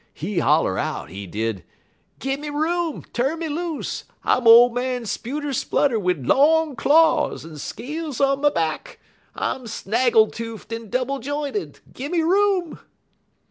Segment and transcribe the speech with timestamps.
[0.15, 1.63] He holler out, he did:
[2.17, 3.03] "'Gimme room!
[3.13, 4.05] Tu'n me loose!
[4.23, 8.99] I'm ole man Spewter Splutter wid long claws, en scales on my back!
[9.35, 11.81] I'm snaggle toofed en double j'inted!
[11.93, 12.79] Gimme room!'